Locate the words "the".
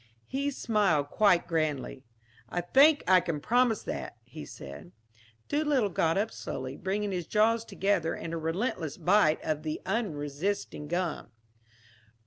9.61-9.79